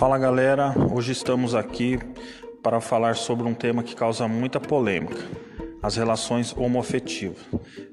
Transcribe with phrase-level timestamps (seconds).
[0.00, 1.98] Fala galera, hoje estamos aqui
[2.62, 5.22] para falar sobre um tema que causa muita polêmica:
[5.82, 7.36] as relações homoafetivas.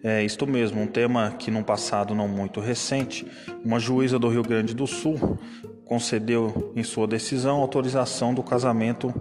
[0.02, 3.28] É isto mesmo, um tema que num passado não muito recente,
[3.62, 5.38] uma juíza do Rio Grande do Sul
[5.84, 9.14] concedeu em sua decisão autorização do casamento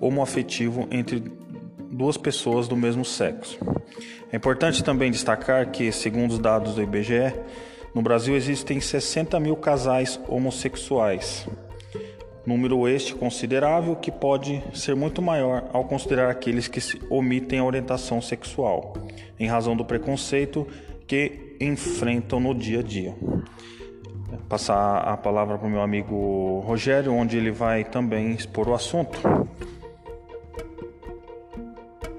[0.00, 1.22] homoafetivo entre
[1.92, 3.58] duas pessoas do mesmo sexo.
[4.32, 7.34] É importante também destacar que, segundo os dados do IBGE,
[7.94, 11.46] no Brasil existem 60 mil casais homossexuais.
[12.46, 16.80] Número este considerável que pode ser muito maior ao considerar aqueles que
[17.10, 18.94] omitem a orientação sexual,
[19.38, 20.66] em razão do preconceito
[21.06, 23.14] que enfrentam no dia a dia.
[24.48, 29.20] Passar a palavra para o meu amigo Rogério, onde ele vai também expor o assunto.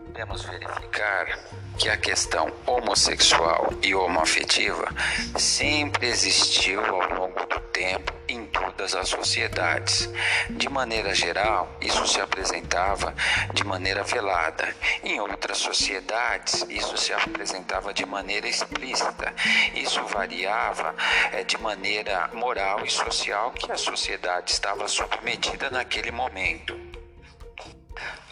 [0.05, 1.39] Podemos verificar
[1.77, 4.87] que a questão homossexual e homoafetiva
[5.35, 8.20] sempre existiu ao longo do tempo em
[8.61, 10.09] todas as sociedades.
[10.49, 13.13] De maneira geral, isso se apresentava
[13.53, 14.73] de maneira velada.
[15.03, 19.33] Em outras sociedades, isso se apresentava de maneira explícita.
[19.73, 20.95] Isso variava
[21.31, 26.90] é, de maneira moral e social que a sociedade estava submetida naquele momento.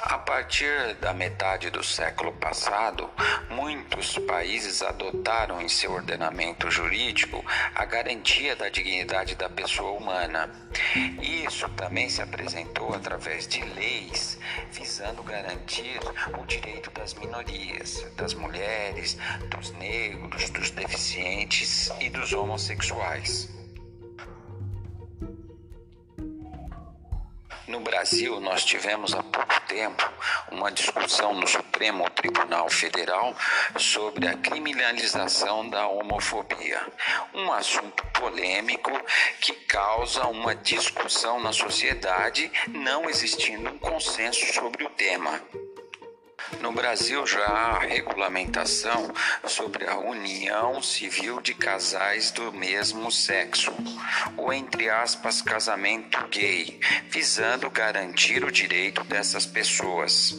[0.10, 3.08] A partir da metade do século passado,
[3.48, 10.50] muitos países adotaram em seu ordenamento jurídico a garantia da dignidade da pessoa humana.
[11.22, 14.40] Isso também se apresentou através de leis
[14.72, 16.00] visando garantir
[16.40, 19.16] o direito das minorias, das mulheres,
[19.52, 23.59] dos negros, dos deficientes e dos homossexuais.
[27.80, 30.04] No Brasil, nós tivemos há pouco tempo
[30.52, 33.34] uma discussão no Supremo Tribunal Federal
[33.78, 36.86] sobre a criminalização da homofobia.
[37.34, 38.92] Um assunto polêmico
[39.40, 45.42] que causa uma discussão na sociedade, não existindo um consenso sobre o tema.
[46.62, 49.14] No Brasil já há regulamentação
[49.46, 53.74] sobre a união civil de casais do mesmo sexo,
[54.36, 56.80] ou entre aspas, casamento gay,
[57.10, 60.36] visando garantir o direito dessas pessoas.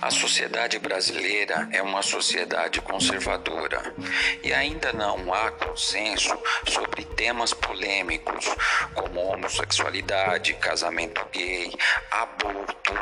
[0.00, 3.94] A sociedade brasileira é uma sociedade conservadora
[4.42, 6.36] e ainda não há consenso
[6.68, 8.48] sobre temas polêmicos
[8.94, 11.72] como homossexualidade, casamento gay,
[12.10, 12.92] aborto.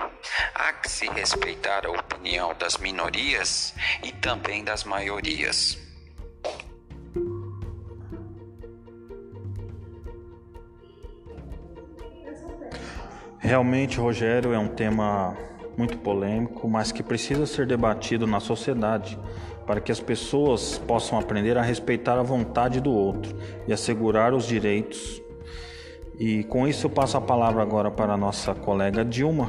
[0.54, 5.78] Há que se respeitar a opinião das minorias e também das maiorias.
[13.38, 15.34] Realmente, Rogério, é um tema
[15.78, 19.19] muito polêmico, mas que precisa ser debatido na sociedade
[19.70, 23.36] para que as pessoas possam aprender a respeitar a vontade do outro
[23.69, 25.22] e assegurar os direitos.
[26.19, 29.48] E com isso eu passo a palavra agora para a nossa colega Dilma.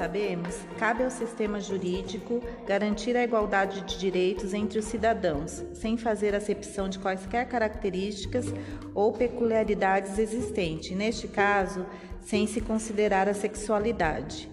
[0.00, 6.34] Sabemos, cabe ao sistema jurídico garantir a igualdade de direitos entre os cidadãos, sem fazer
[6.34, 8.46] acepção de quaisquer características
[8.94, 11.84] ou peculiaridades existentes, neste caso,
[12.22, 14.48] sem se considerar a sexualidade.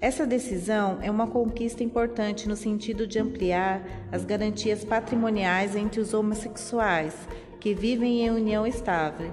[0.00, 6.14] Essa decisão é uma conquista importante no sentido de ampliar as garantias patrimoniais entre os
[6.14, 7.16] homossexuais
[7.58, 9.32] que vivem em união estável,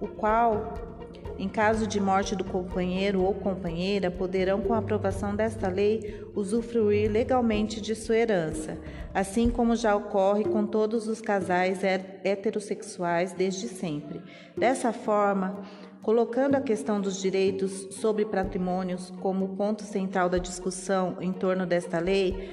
[0.00, 0.91] o qual
[1.38, 7.10] em caso de morte do companheiro ou companheira, poderão, com a aprovação desta lei, usufruir
[7.10, 8.78] legalmente de sua herança,
[9.12, 14.20] assim como já ocorre com todos os casais heterossexuais desde sempre.
[14.56, 15.64] Dessa forma,
[16.02, 22.00] Colocando a questão dos direitos sobre patrimônios como ponto central da discussão em torno desta
[22.00, 22.52] lei,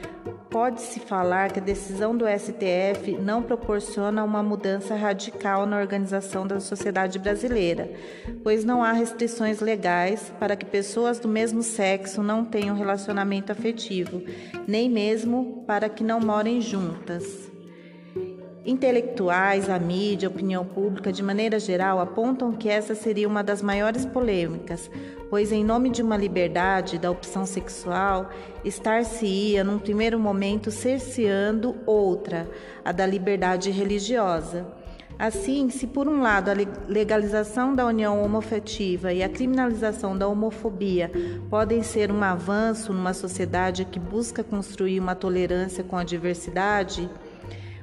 [0.50, 6.60] pode-se falar que a decisão do STF não proporciona uma mudança radical na organização da
[6.60, 7.90] sociedade brasileira,
[8.44, 14.24] pois não há restrições legais para que pessoas do mesmo sexo não tenham relacionamento afetivo,
[14.68, 17.49] nem mesmo para que não morem juntas.
[18.70, 23.64] Intelectuais, a mídia, a opinião pública, de maneira geral, apontam que essa seria uma das
[23.64, 24.92] maiores polêmicas,
[25.28, 28.30] pois, em nome de uma liberdade da opção sexual,
[28.64, 32.48] estar-se-ia, num primeiro momento, cerceando outra,
[32.86, 34.68] a da liberdade religiosa.
[35.18, 36.54] Assim, se por um lado a
[36.88, 41.12] legalização da união homoafetiva e a criminalização da homofobia
[41.50, 47.10] podem ser um avanço numa sociedade que busca construir uma tolerância com a diversidade,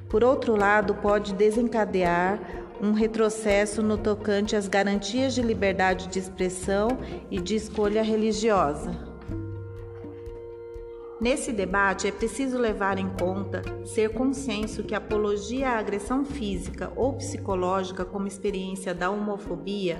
[0.09, 2.39] por outro lado, pode desencadear
[2.81, 6.99] um retrocesso no tocante às garantias de liberdade de expressão
[7.29, 9.06] e de escolha religiosa.
[11.19, 16.93] Nesse debate, é preciso levar em conta ser consenso que a apologia à agressão física
[16.95, 19.99] ou psicológica como experiência da homofobia,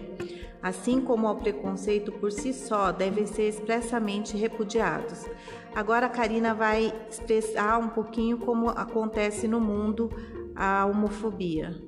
[0.61, 5.25] assim como ao preconceito por si só, devem ser expressamente repudiados.
[5.73, 10.11] Agora a Karina vai expressar um pouquinho como acontece no mundo
[10.55, 11.86] a homofobia.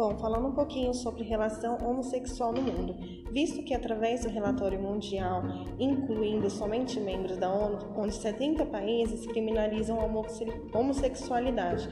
[0.00, 2.96] Bom, falando um pouquinho sobre relação homossexual no mundo,
[3.30, 5.42] visto que através do relatório mundial,
[5.78, 11.90] incluindo somente membros da ONU, onde 70 países criminalizam a homossexualidade,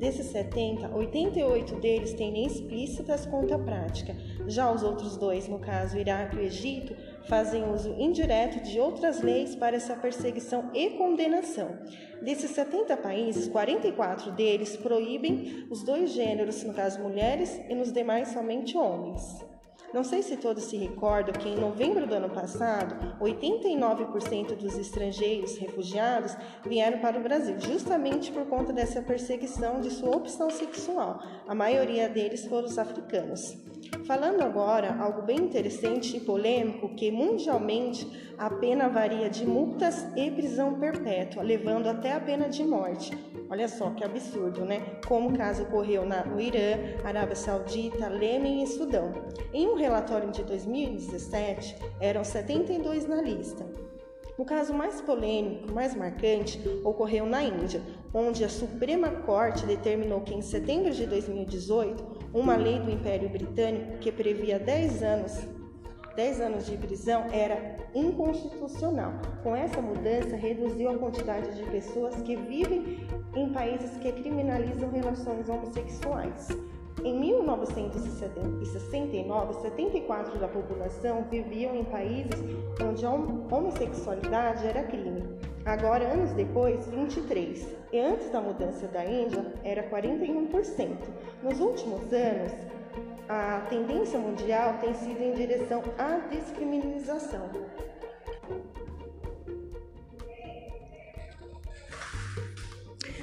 [0.00, 4.16] Desses 70, 88 deles têm explícitas contra a prática.
[4.46, 6.96] Já os outros dois, no caso Iraque e Egito,
[7.30, 11.78] fazem uso indireto de outras leis para essa perseguição e condenação.
[12.20, 18.28] Desses 70 países, 44 deles proíbem os dois gêneros, no caso mulheres, e nos demais
[18.28, 19.22] somente homens.
[19.94, 25.56] Não sei se todos se recordam que em novembro do ano passado, 89% dos estrangeiros
[25.56, 31.20] refugiados vieram para o Brasil, justamente por conta dessa perseguição de sua opção sexual.
[31.46, 33.69] A maioria deles foram os africanos.
[34.04, 38.06] Falando agora algo bem interessante e polêmico, que mundialmente
[38.36, 43.12] a pena varia de multas e prisão perpétua, levando até a pena de morte.
[43.48, 44.80] Olha só que absurdo, né?
[45.06, 49.12] Como o caso ocorreu no Irã, Arábia Saudita, Lêmen e Sudão.
[49.52, 53.66] Em um relatório de 2017, eram 72 na lista.
[54.40, 57.82] O caso mais polêmico, mais marcante, ocorreu na Índia,
[58.14, 63.98] onde a Suprema Corte determinou que em setembro de 2018, uma lei do Império Britânico
[63.98, 65.46] que previa 10 anos
[66.16, 69.12] 10 anos de prisão era inconstitucional.
[69.42, 73.06] Com essa mudança, reduziu a quantidade de pessoas que vivem
[73.36, 76.48] em países que criminalizam relações homossexuais.
[77.04, 82.34] Em 1969, 74% da população viviam em países
[82.82, 85.22] onde a homossexualidade era crime.
[85.64, 87.80] Agora, anos depois, 23%.
[87.92, 90.96] E antes da mudança da Índia, era 41%.
[91.42, 92.52] Nos últimos anos,
[93.28, 97.48] a tendência mundial tem sido em direção à descriminalização.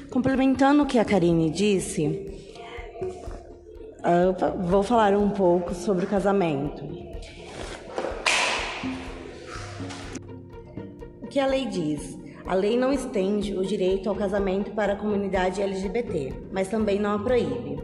[0.09, 2.46] Complementando o que a Karine disse,
[4.61, 6.83] vou falar um pouco sobre o casamento.
[11.21, 12.17] O que a lei diz?
[12.45, 17.15] A lei não estende o direito ao casamento para a comunidade LGBT, mas também não
[17.15, 17.77] a proíbe.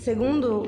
[0.00, 0.64] Segundo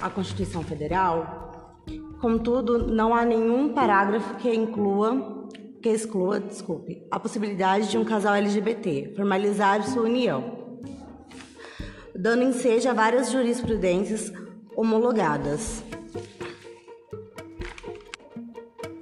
[0.00, 1.82] a Constituição Federal,
[2.20, 5.38] contudo, não há nenhum parágrafo que inclua
[5.80, 10.57] que exclua, desculpe, a possibilidade de um casal LGBT formalizar sua união,
[12.18, 14.32] dando ensejo a várias jurisprudências
[14.74, 15.84] homologadas.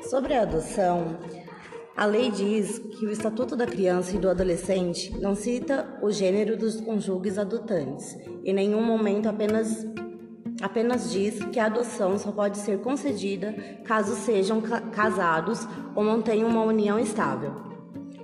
[0.03, 1.17] Sobre a adoção,
[1.97, 6.59] a lei diz que o Estatuto da Criança e do Adolescente não cita o gênero
[6.59, 8.15] dos cônjuges adotantes.
[8.45, 9.87] Em nenhum momento apenas
[10.61, 13.55] apenas diz que a adoção só pode ser concedida
[13.85, 14.61] caso sejam
[14.93, 17.55] casados ou mantenham uma união estável.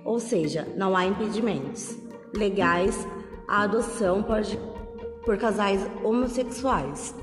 [0.05, 1.97] Ou seja, não há impedimentos
[2.35, 3.07] legais
[3.49, 4.40] à adoção por,
[5.25, 7.14] por casais homossexuais.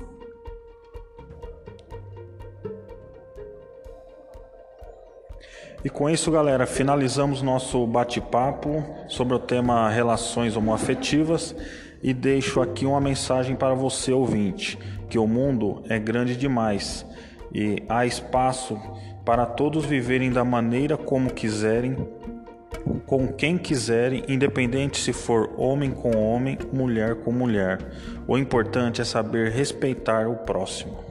[5.82, 11.56] E com isso, galera, finalizamos nosso bate-papo sobre o tema relações homoafetivas
[12.02, 14.78] e deixo aqui uma mensagem para você ouvinte,
[15.08, 17.06] que o mundo é grande demais
[17.52, 18.78] e há espaço
[19.24, 21.96] para todos viverem da maneira como quiserem,
[23.06, 27.78] com quem quiserem, independente se for homem com homem, mulher com mulher.
[28.26, 31.09] O importante é saber respeitar o próximo.